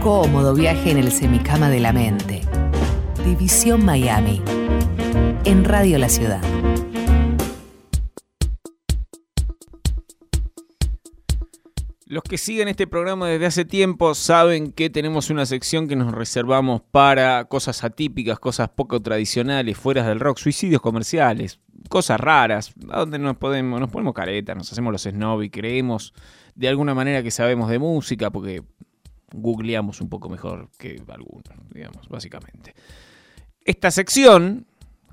cómodo 0.00 0.54
viaje 0.54 0.90
en 0.90 0.96
el 0.96 1.12
semicama 1.12 1.68
de 1.68 1.78
la 1.78 1.92
mente. 1.92 2.40
División 3.22 3.84
Miami. 3.84 4.42
En 5.44 5.62
Radio 5.62 5.98
La 5.98 6.08
Ciudad. 6.08 6.40
Los 12.06 12.22
que 12.22 12.38
siguen 12.38 12.68
este 12.68 12.86
programa 12.86 13.28
desde 13.28 13.44
hace 13.44 13.64
tiempo 13.66 14.14
saben 14.14 14.72
que 14.72 14.88
tenemos 14.88 15.28
una 15.28 15.44
sección 15.44 15.86
que 15.86 15.96
nos 15.96 16.12
reservamos 16.12 16.80
para 16.90 17.44
cosas 17.44 17.84
atípicas, 17.84 18.40
cosas 18.40 18.70
poco 18.70 19.00
tradicionales, 19.02 19.76
fuera 19.76 20.08
del 20.08 20.18
rock, 20.18 20.38
suicidios 20.38 20.80
comerciales, 20.80 21.60
cosas 21.90 22.18
raras, 22.18 22.72
a 22.90 23.00
donde 23.00 23.18
nos 23.18 23.36
podemos, 23.36 23.78
ponemos 23.90 24.14
caretas, 24.14 24.56
nos 24.56 24.72
hacemos 24.72 24.92
los 24.92 25.02
snob 25.02 25.42
y 25.42 25.50
creemos 25.50 26.14
de 26.54 26.68
alguna 26.68 26.94
manera 26.94 27.22
que 27.22 27.30
sabemos 27.30 27.68
de 27.68 27.78
música, 27.78 28.30
porque 28.30 28.62
googleamos 29.32 30.00
un 30.00 30.08
poco 30.08 30.28
mejor 30.28 30.68
que 30.78 31.02
algunos, 31.08 31.44
digamos, 31.72 32.08
básicamente. 32.08 32.74
Esta 33.64 33.90
sección, 33.90 34.66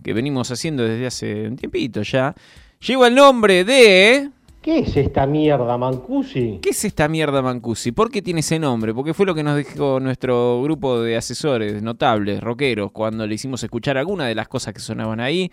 que 0.04 0.14
venimos 0.14 0.52
haciendo 0.52 0.84
desde 0.84 1.08
hace 1.08 1.48
un 1.48 1.56
tiempito 1.56 2.02
ya, 2.02 2.34
lleva 2.80 3.08
el 3.08 3.16
nombre 3.16 3.64
de... 3.64 4.32
¿Qué 4.62 4.80
es 4.80 4.98
esta 4.98 5.26
mierda, 5.26 5.78
Mancusi? 5.78 6.60
¿Qué 6.62 6.72
es 6.72 6.84
esta 6.84 7.08
mierda 7.08 7.42
Mancusi? 7.42 7.94
¿Por 7.94 8.12
qué 8.12 8.22
tiene 8.22 8.42
ese 8.42 8.60
nombre? 8.60 8.94
Porque 8.94 9.14
fue 9.14 9.26
lo 9.26 9.34
que 9.34 9.44
nos 9.44 9.58
dijo 9.58 10.00
nuestro 10.02 10.62
grupo 10.62 11.00
de 11.00 11.16
asesores 11.16 11.82
notables, 11.82 12.42
rockeros, 12.42 12.92
cuando 12.92 13.26
le 13.26 13.36
hicimos 13.36 13.64
escuchar 13.64 13.98
alguna 13.98 14.26
de 14.26 14.36
las 14.36 14.50
cosas 14.50 14.74
que 14.74 14.82
sonaban 14.82 15.22
ahí, 15.22 15.50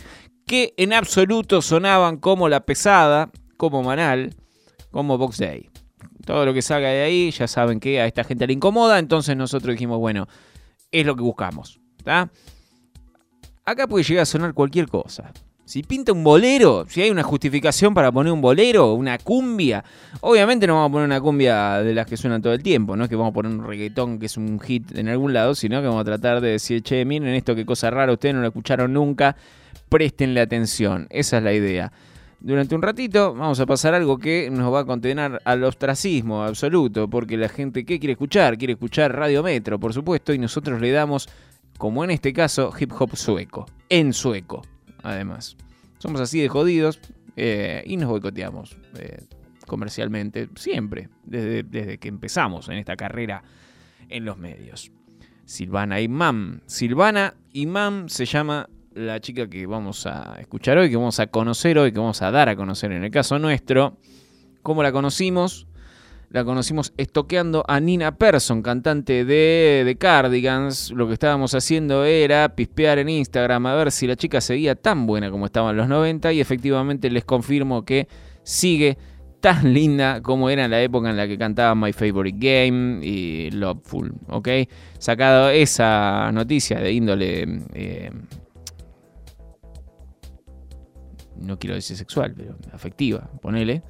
que 0.46 0.74
en 0.76 0.92
absoluto 0.92 1.62
sonaban 1.62 2.16
como 2.16 2.48
La 2.48 2.66
Pesada, 2.66 3.30
como 3.56 3.84
Manal, 3.84 4.34
como 4.90 5.16
Box 5.16 5.38
Day. 5.38 5.70
Todo 6.24 6.46
lo 6.46 6.54
que 6.54 6.62
salga 6.62 6.88
de 6.88 7.02
ahí, 7.02 7.30
ya 7.30 7.46
saben 7.46 7.80
que 7.80 8.00
a 8.00 8.06
esta 8.06 8.24
gente 8.24 8.46
le 8.46 8.52
incomoda, 8.52 8.98
entonces 8.98 9.36
nosotros 9.36 9.74
dijimos, 9.74 9.98
bueno, 9.98 10.26
es 10.90 11.04
lo 11.04 11.16
que 11.16 11.22
buscamos. 11.22 11.80
¿está? 11.98 12.30
Acá 13.64 13.86
puede 13.86 14.04
llegar 14.04 14.22
a 14.22 14.26
sonar 14.26 14.54
cualquier 14.54 14.88
cosa. 14.88 15.32
Si 15.66 15.82
pinta 15.82 16.12
un 16.12 16.22
bolero, 16.22 16.84
si 16.86 17.00
hay 17.00 17.10
una 17.10 17.22
justificación 17.22 17.94
para 17.94 18.12
poner 18.12 18.30
un 18.30 18.42
bolero, 18.42 18.92
una 18.92 19.16
cumbia, 19.16 19.82
obviamente 20.20 20.66
no 20.66 20.74
vamos 20.74 20.90
a 20.90 20.92
poner 20.92 21.06
una 21.06 21.20
cumbia 21.22 21.82
de 21.82 21.94
las 21.94 22.06
que 22.06 22.18
suenan 22.18 22.42
todo 22.42 22.52
el 22.52 22.62
tiempo, 22.62 22.96
no 22.96 23.04
es 23.04 23.08
que 23.08 23.16
vamos 23.16 23.30
a 23.30 23.34
poner 23.34 23.52
un 23.52 23.66
reggaetón 23.66 24.18
que 24.18 24.26
es 24.26 24.36
un 24.36 24.60
hit 24.60 24.94
en 24.94 25.08
algún 25.08 25.32
lado, 25.32 25.54
sino 25.54 25.80
que 25.80 25.86
vamos 25.86 26.02
a 26.02 26.04
tratar 26.04 26.42
de 26.42 26.50
decir, 26.50 26.82
che, 26.82 27.06
miren 27.06 27.34
esto, 27.34 27.54
qué 27.54 27.64
cosa 27.64 27.88
rara, 27.90 28.12
ustedes 28.12 28.34
no 28.34 28.42
lo 28.42 28.48
escucharon 28.48 28.92
nunca, 28.92 29.36
prestenle 29.88 30.42
atención, 30.42 31.06
esa 31.08 31.38
es 31.38 31.42
la 31.42 31.54
idea. 31.54 31.92
Durante 32.44 32.74
un 32.74 32.82
ratito 32.82 33.32
vamos 33.32 33.58
a 33.58 33.64
pasar 33.64 33.94
algo 33.94 34.18
que 34.18 34.50
nos 34.50 34.70
va 34.70 34.80
a 34.80 34.84
contener 34.84 35.40
al 35.46 35.64
ostracismo 35.64 36.42
absoluto, 36.42 37.08
porque 37.08 37.38
la 37.38 37.48
gente, 37.48 37.86
¿qué 37.86 37.98
quiere 37.98 38.12
escuchar? 38.12 38.58
Quiere 38.58 38.74
escuchar 38.74 39.16
Radio 39.16 39.42
Metro, 39.42 39.80
por 39.80 39.94
supuesto, 39.94 40.34
y 40.34 40.38
nosotros 40.38 40.78
le 40.78 40.90
damos, 40.90 41.26
como 41.78 42.04
en 42.04 42.10
este 42.10 42.34
caso, 42.34 42.70
hip 42.78 42.92
hop 42.98 43.16
sueco, 43.16 43.64
en 43.88 44.12
sueco 44.12 44.60
además. 45.02 45.56
Somos 45.96 46.20
así 46.20 46.38
de 46.38 46.50
jodidos 46.50 47.00
eh, 47.34 47.82
y 47.86 47.96
nos 47.96 48.10
boicoteamos 48.10 48.76
eh, 48.98 49.24
comercialmente 49.66 50.50
siempre, 50.54 51.08
desde, 51.24 51.62
desde, 51.62 51.96
que 51.96 52.08
empezamos 52.08 52.68
en 52.68 52.76
esta 52.76 52.94
carrera 52.94 53.42
en 54.10 54.26
los 54.26 54.36
medios. 54.36 54.92
Silvana 55.46 55.98
Imam. 55.98 56.60
Silvana 56.66 57.32
Imam 57.54 58.10
se 58.10 58.26
llama 58.26 58.68
la 58.94 59.20
chica 59.20 59.48
que 59.48 59.66
vamos 59.66 60.06
a 60.06 60.36
escuchar 60.40 60.78
hoy, 60.78 60.90
que 60.90 60.96
vamos 60.96 61.20
a 61.20 61.26
conocer 61.26 61.78
hoy, 61.78 61.92
que 61.92 61.98
vamos 61.98 62.22
a 62.22 62.30
dar 62.30 62.48
a 62.48 62.56
conocer 62.56 62.92
en 62.92 63.04
el 63.04 63.10
caso 63.10 63.38
nuestro. 63.38 63.96
¿Cómo 64.62 64.82
la 64.82 64.92
conocimos? 64.92 65.66
la 66.34 66.44
conocimos 66.44 66.92
estoqueando 66.96 67.64
a 67.68 67.78
Nina 67.78 68.16
Persson, 68.16 68.60
cantante 68.60 69.24
de, 69.24 69.84
de 69.86 69.96
Cardigans. 69.96 70.90
Lo 70.90 71.06
que 71.06 71.12
estábamos 71.12 71.54
haciendo 71.54 72.04
era 72.04 72.56
pispear 72.56 72.98
en 72.98 73.08
Instagram 73.08 73.66
a 73.66 73.74
ver 73.76 73.92
si 73.92 74.08
la 74.08 74.16
chica 74.16 74.40
seguía 74.40 74.74
tan 74.74 75.06
buena 75.06 75.30
como 75.30 75.46
estaba 75.46 75.70
en 75.70 75.76
los 75.76 75.86
90 75.86 76.32
y 76.32 76.40
efectivamente 76.40 77.08
les 77.08 77.24
confirmo 77.24 77.84
que 77.84 78.08
sigue 78.42 78.98
tan 79.38 79.72
linda 79.72 80.22
como 80.22 80.50
era 80.50 80.64
en 80.64 80.72
la 80.72 80.82
época 80.82 81.08
en 81.08 81.16
la 81.16 81.28
que 81.28 81.38
cantaba 81.38 81.76
My 81.76 81.92
Favorite 81.92 82.36
Game 82.36 83.06
y 83.06 83.52
Loveful, 83.52 84.12
¿ok? 84.26 84.48
Sacado 84.98 85.50
esa 85.50 86.32
noticia 86.32 86.80
de 86.80 86.92
índole... 86.92 87.46
Eh, 87.74 88.10
no 91.44 91.58
quiero 91.58 91.74
decir 91.74 91.96
sexual, 91.96 92.34
pero 92.36 92.56
afectiva, 92.72 93.30
ponele. 93.40 93.82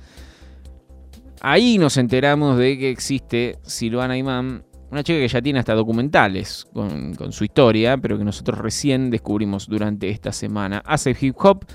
Ahí 1.41 1.79
nos 1.79 1.97
enteramos 1.97 2.57
de 2.59 2.79
que 2.79 2.91
existe 2.91 3.59
Silvana 3.63 4.17
Imam, 4.17 4.63
una 4.91 5.03
chica 5.03 5.19
que 5.19 5.29
ya 5.29 5.43
tiene 5.43 5.59
hasta 5.59 5.75
documentales 5.75 6.67
con, 6.73 7.33
su 7.33 7.45
historia, 7.45 7.97
pero 7.99 8.17
que 8.17 8.25
nosotros 8.25 8.59
recién 8.59 9.11
descubrimos 9.11 9.67
durante 9.69 10.09
esta 10.09 10.33
semana. 10.33 10.83
Hace 10.87 11.17
hip 11.21 11.37
hop, 11.39 11.67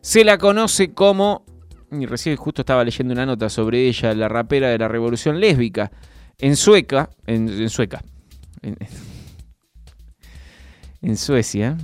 se 0.00 0.24
la 0.24 0.38
conoce 0.38 0.92
como, 0.92 1.44
y 1.92 2.06
recién 2.06 2.36
justo 2.36 2.62
estaba 2.62 2.82
leyendo 2.82 3.12
una 3.12 3.26
nota 3.26 3.48
sobre 3.48 3.86
ella, 3.86 4.14
la 4.14 4.28
rapera 4.28 4.70
de 4.70 4.78
la 4.78 4.88
revolución 4.88 5.38
lésbica, 5.38 5.92
en 6.38 6.56
sueca, 6.56 7.10
en, 7.26 7.68
sueca, 7.68 8.02
en 11.02 11.16
Suecia, 11.16 11.76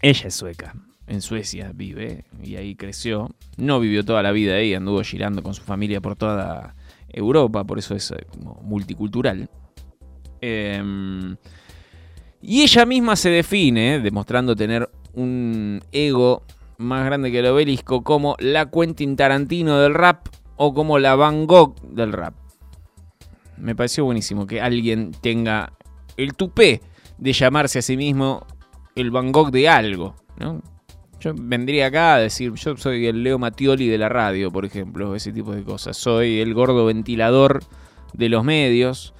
ella 0.00 0.28
es 0.28 0.34
sueca, 0.34 0.74
en 1.08 1.22
Suecia 1.22 1.72
vive 1.74 2.24
y 2.42 2.56
ahí 2.56 2.74
creció. 2.74 3.34
No 3.56 3.80
vivió 3.80 4.04
toda 4.04 4.22
la 4.22 4.30
vida 4.30 4.54
ahí, 4.54 4.74
anduvo 4.74 5.02
girando 5.02 5.42
con 5.42 5.54
su 5.54 5.62
familia 5.62 6.00
por 6.00 6.16
toda 6.16 6.74
Europa, 7.08 7.64
por 7.64 7.78
eso 7.78 7.94
es 7.94 8.10
eh, 8.10 8.26
multicultural. 8.62 9.48
Em, 10.40 11.36
y 12.40 12.62
ella 12.62 12.86
misma 12.86 13.16
se 13.16 13.30
define, 13.30 14.00
demostrando 14.00 14.54
tener 14.54 14.88
un 15.14 15.82
ego 15.90 16.44
más 16.76 17.04
grande 17.04 17.32
que 17.32 17.40
el 17.40 17.46
obelisco, 17.46 18.04
como 18.04 18.36
la 18.38 18.70
Quentin 18.70 19.16
Tarantino 19.16 19.78
del 19.78 19.94
rap 19.94 20.28
o 20.56 20.74
como 20.74 20.98
la 20.98 21.16
Van 21.16 21.46
Gogh 21.46 21.80
del 21.82 22.12
rap. 22.12 22.34
Me 23.56 23.74
pareció 23.74 24.04
buenísimo 24.04 24.46
que 24.46 24.60
alguien 24.60 25.10
tenga 25.20 25.72
el 26.16 26.34
tupé 26.34 26.80
de 27.16 27.32
llamarse 27.32 27.80
a 27.80 27.82
sí 27.82 27.96
mismo 27.96 28.46
el 28.94 29.10
Van 29.10 29.32
Gogh 29.32 29.50
de 29.50 29.68
algo, 29.68 30.14
¿no? 30.38 30.62
Yo 31.20 31.32
vendría 31.34 31.86
acá 31.86 32.14
a 32.14 32.18
decir, 32.18 32.52
yo 32.54 32.76
soy 32.76 33.06
el 33.06 33.24
Leo 33.24 33.38
Mattioli 33.38 33.88
de 33.88 33.98
la 33.98 34.08
radio, 34.08 34.52
por 34.52 34.64
ejemplo, 34.64 35.16
ese 35.16 35.32
tipo 35.32 35.52
de 35.52 35.64
cosas. 35.64 35.96
Soy 35.96 36.40
el 36.40 36.54
gordo 36.54 36.86
ventilador 36.86 37.64
de 38.12 38.28
los 38.28 38.44
medios. 38.44 39.14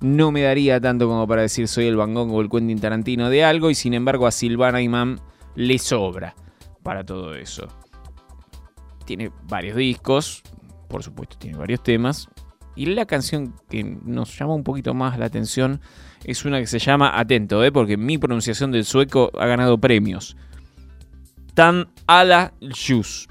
No 0.00 0.32
me 0.32 0.42
daría 0.42 0.80
tanto 0.80 1.06
como 1.06 1.28
para 1.28 1.42
decir 1.42 1.68
soy 1.68 1.86
el 1.86 1.96
Van 1.96 2.12
Gogh 2.12 2.32
o 2.32 2.40
el 2.40 2.50
Quentin 2.50 2.80
Tarantino 2.80 3.30
de 3.30 3.44
algo, 3.44 3.70
y 3.70 3.74
sin 3.74 3.94
embargo 3.94 4.26
a 4.26 4.32
Silvana 4.32 4.82
Imam 4.82 5.18
le 5.54 5.78
sobra 5.78 6.34
para 6.82 7.04
todo 7.04 7.34
eso. 7.34 7.68
Tiene 9.04 9.30
varios 9.44 9.76
discos, 9.76 10.42
por 10.88 11.02
supuesto, 11.02 11.36
tiene 11.38 11.56
varios 11.56 11.82
temas. 11.82 12.28
Y 12.76 12.86
la 12.86 13.06
canción 13.06 13.54
que 13.70 13.84
nos 13.84 14.36
llama 14.36 14.54
un 14.54 14.64
poquito 14.64 14.94
más 14.94 15.16
la 15.18 15.26
atención 15.26 15.80
es 16.24 16.44
una 16.44 16.58
que 16.58 16.66
se 16.66 16.80
llama 16.80 17.18
Atento, 17.18 17.62
¿eh? 17.62 17.70
porque 17.70 17.96
mi 17.96 18.18
pronunciación 18.18 18.72
del 18.72 18.84
sueco 18.84 19.30
ha 19.38 19.46
ganado 19.46 19.78
premios. 19.78 20.36
Tan 21.54 21.88
a 22.06 22.24
la 22.24 22.52
Jus. 22.60 23.28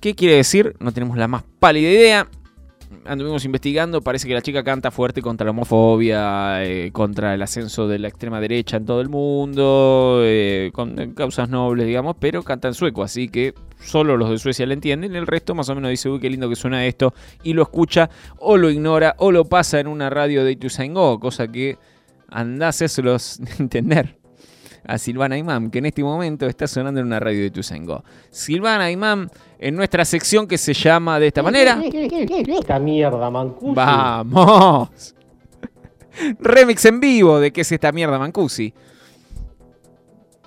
¿Qué 0.00 0.14
quiere 0.14 0.36
decir? 0.36 0.74
No 0.80 0.92
tenemos 0.92 1.16
la 1.16 1.28
más 1.28 1.44
pálida 1.60 1.88
idea. 1.88 2.28
Anduvimos 3.04 3.44
investigando, 3.44 4.00
parece 4.00 4.28
que 4.28 4.34
la 4.34 4.42
chica 4.42 4.62
canta 4.62 4.90
fuerte 4.90 5.22
contra 5.22 5.44
la 5.44 5.52
homofobia, 5.52 6.64
eh, 6.64 6.90
contra 6.92 7.34
el 7.34 7.42
ascenso 7.42 7.88
de 7.88 7.98
la 7.98 8.08
extrema 8.08 8.40
derecha 8.40 8.76
en 8.76 8.84
todo 8.84 9.00
el 9.00 9.08
mundo, 9.08 10.20
eh, 10.22 10.70
con 10.74 11.14
causas 11.14 11.48
nobles, 11.48 11.86
digamos, 11.86 12.16
pero 12.18 12.42
canta 12.42 12.68
en 12.68 12.74
sueco, 12.74 13.02
así 13.02 13.28
que 13.28 13.54
solo 13.80 14.16
los 14.16 14.30
de 14.30 14.38
Suecia 14.38 14.66
le 14.66 14.74
entienden, 14.74 15.16
el 15.16 15.26
resto 15.26 15.54
más 15.54 15.68
o 15.68 15.74
menos 15.74 15.90
dice, 15.90 16.10
uy, 16.10 16.20
qué 16.20 16.28
lindo 16.28 16.48
que 16.48 16.54
suena 16.56 16.84
esto, 16.84 17.14
y 17.42 17.54
lo 17.54 17.62
escucha, 17.62 18.10
o 18.38 18.56
lo 18.56 18.70
ignora, 18.70 19.14
o 19.18 19.32
lo 19.32 19.46
pasa 19.46 19.80
en 19.80 19.86
una 19.86 20.10
radio 20.10 20.44
de 20.44 20.52
Ituzaingó, 20.52 21.18
cosa 21.18 21.48
que 21.48 21.78
andás 22.28 22.82
a 22.82 22.86
entender 23.58 24.21
a 24.84 24.98
Silvana 24.98 25.38
Imam, 25.38 25.70
que 25.70 25.78
en 25.78 25.86
este 25.86 26.02
momento 26.02 26.46
está 26.46 26.66
sonando 26.66 27.00
en 27.00 27.06
una 27.06 27.20
radio 27.20 27.42
de 27.42 27.50
Tusengo. 27.50 28.04
Silvana 28.30 28.90
Imam, 28.90 29.28
en 29.58 29.76
nuestra 29.76 30.04
sección 30.04 30.46
que 30.46 30.58
se 30.58 30.74
llama 30.74 31.18
de 31.20 31.28
esta 31.28 31.42
manera. 31.42 31.80
Esta 31.82 32.78
mierda, 32.78 33.30
Mancusi. 33.30 33.74
¡Vamos! 33.74 35.14
Remix 36.40 36.84
en 36.84 37.00
vivo 37.00 37.40
de 37.40 37.50
qué 37.52 37.62
es 37.62 37.72
esta 37.72 37.90
mierda, 37.92 38.18
Mancusi. 38.18 38.74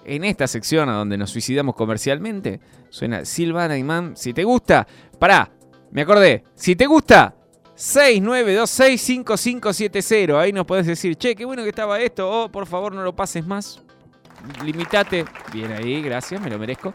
En 0.04 0.24
esta 0.24 0.46
sección 0.48 0.88
a 0.90 0.94
donde 0.94 1.18
nos 1.18 1.32
suicidamos 1.32 1.74
comercialmente, 1.76 2.60
suena 2.90 3.26
Silvana 3.26 3.76
Imam. 3.78 4.16
Si 4.16 4.34
te 4.34 4.44
gusta, 4.44 4.86
pará, 5.18 5.50
me 5.92 6.02
acordé. 6.02 6.44
Si 6.54 6.76
te 6.76 6.86
gusta, 6.86 7.34
69265570. 7.76 10.38
Ahí 10.38 10.54
nos 10.54 10.66
podés 10.66 10.86
decir, 10.86 11.16
che, 11.16 11.36
qué 11.36 11.46
bueno 11.46 11.64
que 11.64 11.70
estaba 11.70 12.00
esto. 12.00 12.30
O 12.30 12.52
por 12.52 12.68
favor 12.68 12.94
no 12.94 13.02
lo 13.02 13.16
pases 13.16 13.48
más 13.48 13.85
limitate. 14.64 15.26
Bien 15.54 15.72
ahí, 15.72 16.02
gracias, 16.02 16.42
me 16.42 16.50
lo 16.50 16.58
merezco. 16.60 16.94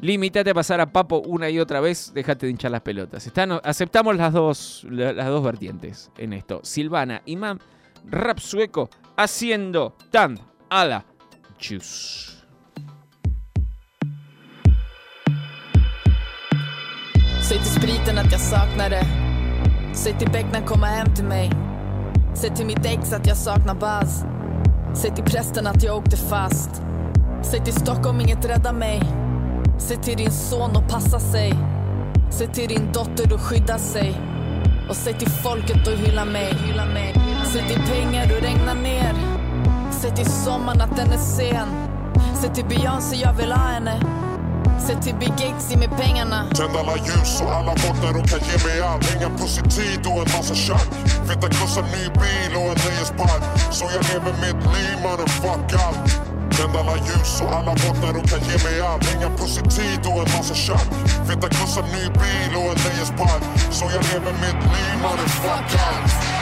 Limitate 0.00 0.50
a 0.50 0.54
pasar 0.54 0.80
a 0.80 0.86
Papo 0.92 1.18
una 1.20 1.48
y 1.48 1.58
otra 1.60 1.80
vez, 1.80 2.12
déjate 2.14 2.46
de 2.46 2.50
hinchar 2.50 2.70
las 2.70 2.80
pelotas. 2.82 3.26
Están, 3.26 3.52
aceptamos 3.62 4.16
las 4.16 4.32
dos, 4.32 4.86
la- 4.90 5.12
las 5.12 5.28
dos 5.28 5.42
vertientes 5.44 6.10
en 6.18 6.32
esto. 6.32 6.60
Silvana, 6.64 7.22
Imam, 7.26 7.58
rap 8.10 8.38
sueco, 8.38 8.90
haciendo 9.16 9.96
tan 10.10 10.38
a 10.68 10.84
la 10.84 11.04
chus. 11.58 12.30
Säg 17.48 17.58
till 17.58 17.66
spriten 17.82 18.18
att 18.18 18.32
jag 18.32 18.40
saknar 18.40 18.90
det. 18.90 19.06
Säg 19.94 20.18
till 20.18 20.28
komma 20.66 20.86
hem 20.86 21.14
till 21.14 21.24
mig. 21.24 21.50
Säg 22.34 22.50
till 22.54 22.66
mitt 22.66 22.86
ex 22.86 23.12
att 23.12 23.26
jag. 23.26 24.43
Säg 24.94 25.14
till 25.14 25.24
prästen 25.24 25.66
att 25.66 25.82
jag 25.82 25.96
åkte 25.96 26.16
fast. 26.16 26.82
Säg 27.42 27.64
till 27.64 27.74
Stockholm 27.74 28.20
inget 28.20 28.44
räddar 28.44 28.72
mig. 28.72 29.02
Säg 29.78 29.96
till 29.96 30.16
din 30.16 30.30
son 30.30 30.76
att 30.76 30.88
passa 30.88 31.20
sig. 31.20 31.54
Säg 32.30 32.46
till 32.46 32.68
din 32.68 32.92
dotter 32.92 33.34
att 33.34 33.40
skydda 33.40 33.78
sig. 33.78 34.20
Och 34.88 34.96
säg 34.96 35.14
till 35.14 35.30
folket 35.30 35.88
att 35.88 35.98
hylla 35.98 36.24
mig. 36.24 36.54
Hylla 36.66 36.86
mig. 36.86 37.14
Säg 37.52 37.68
till 37.68 37.80
pengar 37.92 38.24
att 38.24 38.42
regna 38.42 38.74
ner. 38.74 39.14
Säg 39.90 40.10
till 40.10 40.30
sommaren 40.30 40.80
att 40.80 40.96
den 40.96 41.10
är 41.12 41.18
sen. 41.18 41.68
Säg 42.34 42.54
till 42.54 42.64
Beyoncé 42.64 43.16
jag 43.16 43.32
vill 43.32 43.52
ha 43.52 43.68
henne. 43.68 44.00
Säg 44.86 44.96
till 45.02 45.14
Big 45.14 45.28
Gates, 45.28 45.70
ge 45.70 45.76
mig 45.76 45.88
pengarna. 45.88 46.46
Tänd 46.54 46.76
alla 46.76 46.96
ljus 46.96 47.40
och 47.42 47.52
alla 47.52 47.72
bottnar 47.74 48.12
och 48.18 48.26
kan 48.28 48.40
ge 48.48 48.56
mig 48.66 48.80
allt. 48.80 49.14
Inga 49.14 49.28
tid 49.78 50.06
och 50.06 50.18
en 50.22 50.30
massa 50.36 50.54
tjack. 50.54 50.88
Feta 51.28 51.48
krossar 51.48 51.82
ny 51.82 52.04
bil 52.20 52.52
och 52.60 52.68
en 52.72 52.78
nöjespark. 52.86 53.42
Så 53.72 53.84
jag 53.94 54.02
lever 54.10 54.32
mitt 54.44 54.60
liv 54.74 54.96
mannen, 55.04 55.28
fuck 55.28 55.80
allt 55.86 55.98
Tänd 56.56 56.76
alla 56.76 56.96
ljus 56.96 57.40
och 57.42 57.52
alla 57.58 57.72
bottnar 57.82 58.12
och 58.18 58.26
kan 58.30 58.40
ge 58.48 58.56
mig 58.66 58.80
allt. 58.80 59.14
Inga 59.14 59.28
tid 59.78 60.00
och 60.10 60.18
en 60.24 60.30
massa 60.36 60.54
tjack. 60.54 60.88
Feta 61.28 61.48
krossar 61.48 61.82
ny 61.82 62.04
bil 62.20 62.52
och 62.60 62.68
en 62.72 62.78
nöjespark. 62.86 63.42
Så 63.70 63.84
jag 63.94 64.02
lever 64.10 64.32
mitt 64.44 64.60
liv 64.74 64.94
mannen, 65.02 65.28
fuck 65.28 65.80
allt 65.88 66.33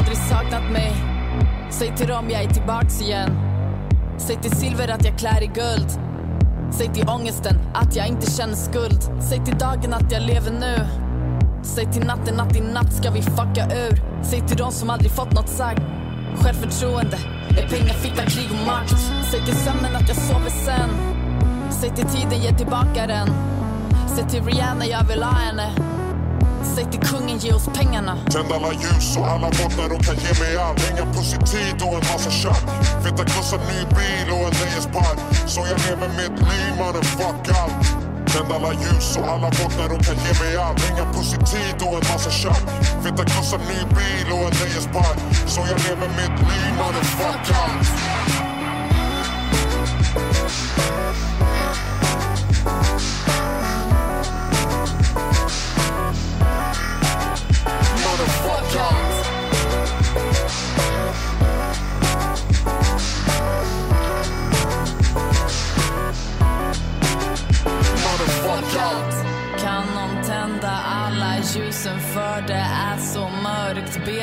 aldrig 0.00 0.16
saknat 0.16 0.72
mig. 0.72 0.92
Säg 1.70 1.96
till 1.96 2.08
dem 2.08 2.30
jag 2.30 2.42
är 2.42 2.48
tillbaks 2.48 3.02
igen. 3.02 3.30
Säg 4.18 4.36
till 4.36 4.56
silver 4.56 4.88
att 4.88 5.04
jag 5.04 5.18
klär 5.18 5.42
i 5.42 5.46
guld. 5.46 5.88
Säg 6.70 6.88
till 6.88 7.08
ångesten 7.08 7.56
att 7.74 7.96
jag 7.96 8.08
inte 8.08 8.30
känner 8.30 8.54
skuld. 8.54 9.02
Säg 9.28 9.44
till 9.44 9.58
dagen 9.58 9.94
att 9.94 10.12
jag 10.12 10.22
lever 10.22 10.50
nu. 10.50 10.86
Säg 11.62 11.92
till 11.92 12.06
natten 12.06 12.40
att 12.40 12.56
i 12.56 12.60
natt 12.60 12.92
ska 12.92 13.10
vi 13.10 13.22
fucka 13.22 13.64
ur. 13.64 14.24
Säg 14.24 14.40
till 14.40 14.56
dem 14.56 14.72
som 14.72 14.90
aldrig 14.90 15.10
fått 15.10 15.32
något 15.32 15.48
sagt. 15.48 15.82
Självförtroende 16.36 17.18
är 17.50 17.68
pengar, 17.68 17.94
fitta, 17.94 18.22
krig 18.22 18.50
och 18.60 18.66
makt. 18.66 18.96
Säg 19.30 19.40
till 19.40 19.56
sömnen 19.56 19.96
att 19.96 20.08
jag 20.08 20.16
sover 20.16 20.50
sen. 20.50 20.90
Säg 21.70 21.90
till 21.90 22.06
tiden, 22.06 22.40
ge 22.42 22.52
tillbaka 22.52 23.06
den. 23.06 23.28
Säg 24.08 24.28
till 24.28 24.44
Rihanna 24.44 24.86
jag 24.86 25.04
vill 25.04 25.22
ha 25.22 25.32
henne. 25.32 25.70
Säg 26.74 26.84
till 26.90 27.00
kungen, 27.00 27.38
ge 27.38 27.52
oss 27.52 27.68
pengarna. 27.74 28.18
Tänd 28.32 28.52
alla 28.52 28.72
ljus 28.72 29.16
och 29.16 29.26
alla 29.26 29.48
bottnar 29.50 29.88
och 29.94 30.04
kan 30.04 30.16
ge 30.24 30.32
mig 30.42 30.56
allt 30.56 30.90
Inga 30.90 31.06
tid 31.52 31.82
och 31.82 31.94
en 31.98 32.04
massa 32.12 32.30
tjack 32.30 32.64
Feta 33.02 33.24
krossar 33.24 33.58
ny 33.58 33.80
bil 33.96 34.28
och 34.34 34.44
en 34.48 34.54
nöjespark. 34.60 35.18
Så 35.46 35.60
jag 35.70 35.78
lever 35.86 36.08
mitt 36.08 36.36
liv 36.48 36.72
mannen, 36.78 37.04
fuck 37.04 37.56
allt 37.60 37.86
Tänd 38.32 38.52
alla 38.52 38.72
ljus 38.72 39.16
och 39.16 39.28
alla 39.28 39.50
bottnar 39.50 39.88
och 39.94 40.02
kan 40.06 40.16
ge 40.24 40.32
mig 40.42 40.56
allt 40.56 40.90
Inga 40.90 41.04
tid 41.52 41.76
och 41.86 41.94
en 41.98 42.06
massa 42.12 42.30
tjack 42.30 42.64
Feta 43.02 43.24
krossar 43.24 43.58
ny 43.58 43.80
bil 43.96 44.28
och 44.32 44.44
en 44.48 44.54
nöjespark. 44.60 45.18
Så 45.46 45.60
jag 45.60 45.78
lever 45.86 46.08
mitt 46.20 46.36
liv 46.48 46.72
mannen, 46.78 47.04
fuck 47.04 47.56
allt 47.62 48.49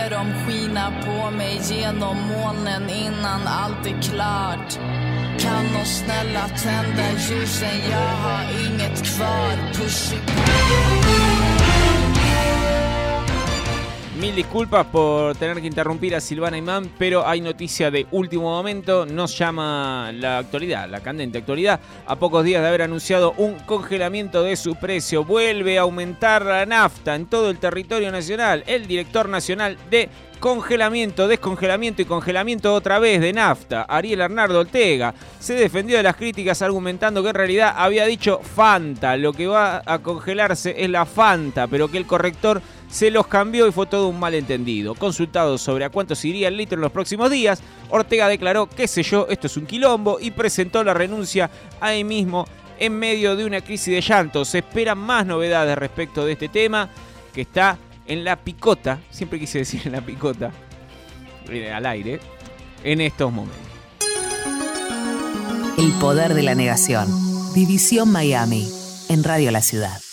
mörkt 0.08 0.10
Ber 0.10 0.16
dem 0.16 0.34
skina 0.46 0.94
på 1.06 1.32
mig 1.32 1.60
genom 1.64 2.18
molnen 2.18 2.90
innan 2.90 3.48
allt 3.48 3.88
är 3.88 4.02
klart. 4.02 4.80
Kan 5.40 5.66
nån 5.74 5.86
snälla 5.86 6.48
tända 6.48 7.12
ljusen, 7.12 7.92
jag 7.92 8.16
har 8.18 8.44
inget 8.66 9.04
kvar. 9.06 9.74
Push 9.74 10.14
it 10.14 11.07
Mil 14.20 14.36
disculpas 14.36 14.88
por 14.88 15.36
tener 15.36 15.62
que 15.62 15.68
interrumpir 15.68 16.16
a 16.16 16.22
Silvana 16.22 16.58
Imán, 16.58 16.90
pero 16.98 17.28
hay 17.28 17.40
noticia 17.40 17.92
de 17.92 18.08
último 18.10 18.46
momento. 18.46 19.06
Nos 19.06 19.38
llama 19.38 20.12
la 20.12 20.40
actualidad, 20.40 20.90
la 20.90 21.02
candente 21.02 21.38
actualidad. 21.38 21.80
A 22.08 22.16
pocos 22.16 22.44
días 22.44 22.64
de 22.64 22.68
haber 22.68 22.82
anunciado 22.82 23.34
un 23.38 23.54
congelamiento 23.60 24.42
de 24.42 24.56
su 24.56 24.76
precio, 24.76 25.24
vuelve 25.24 25.78
a 25.78 25.82
aumentar 25.82 26.44
la 26.44 26.66
nafta 26.66 27.14
en 27.14 27.28
todo 27.28 27.52
el 27.52 27.60
territorio 27.60 28.12
nacional. 28.12 28.64
El 28.66 28.88
director 28.88 29.30
nacional 29.30 29.78
de 29.92 30.10
congelamiento, 30.40 31.28
descongelamiento 31.28 32.02
y 32.02 32.06
congelamiento 32.06 32.74
otra 32.74 33.00
vez 33.00 33.22
de 33.22 33.34
nafta, 33.34 33.84
Ariel 33.84 34.22
Arnardo 34.22 34.60
Ortega, 34.60 35.14
se 35.40 35.54
defendió 35.54 35.98
de 35.98 36.04
las 36.04 36.16
críticas 36.16 36.62
argumentando 36.62 37.24
que 37.24 37.30
en 37.30 37.36
realidad 37.36 37.74
había 37.76 38.06
dicho 38.06 38.40
Fanta, 38.40 39.18
lo 39.18 39.34
que 39.34 39.48
va 39.48 39.82
a 39.86 40.00
congelarse 40.00 40.76
es 40.78 40.90
la 40.90 41.06
Fanta, 41.06 41.68
pero 41.68 41.88
que 41.88 41.98
el 41.98 42.06
corrector 42.06 42.62
se 42.90 43.12
los 43.12 43.28
cambió 43.28 43.68
y 43.68 43.72
fue 43.72 43.86
todo 43.86 44.08
un 44.08 44.20
malentendido. 44.20 44.96
Consultado 44.96 45.58
sobre 45.58 45.86
a 45.86 45.90
cuánto 45.90 46.14
iría 46.24 46.48
el 46.48 46.58
litro 46.58 46.76
en 46.76 46.82
los 46.82 46.92
próximos 46.92 47.30
días, 47.30 47.62
Ortega 47.90 48.28
declaró, 48.28 48.68
qué 48.68 48.88
sé 48.88 49.04
yo, 49.04 49.28
esto 49.30 49.48
es 49.48 49.58
un 49.58 49.66
quilombo 49.66 50.18
y 50.20 50.32
presentó 50.32 50.84
la 50.84 50.94
renuncia 50.94 51.50
ahí 51.80 52.04
mismo 52.04 52.48
en 52.80 52.94
medio 52.98 53.36
de 53.36 53.46
una 53.46 53.62
crisis 53.62 53.94
de 53.94 54.02
llanto. 54.02 54.46
Se 54.46 54.60
esperan 54.60 54.98
más 54.98 55.26
novedades 55.26 55.78
respecto 55.78 56.26
de 56.26 56.34
este 56.34 56.50
tema 56.50 56.90
que 57.34 57.42
está 57.42 57.78
en 58.06 58.24
la 58.24 58.38
picota, 58.38 59.00
siempre 59.12 59.40
quise 59.40 59.60
decir 59.60 59.82
en 59.86 59.92
la 59.92 60.02
picota, 60.02 60.52
al 61.74 61.86
aire, 61.86 62.20
en 62.84 63.02
estos 63.02 63.32
momentos. 63.32 63.68
El 65.78 65.92
poder 65.94 66.34
de 66.34 66.44
la 66.44 66.56
negación. 66.56 67.08
División 67.54 68.12
Miami. 68.12 68.68
En 69.10 69.24
Radio 69.24 69.52
La 69.52 69.62
Ciudad. 69.62 70.07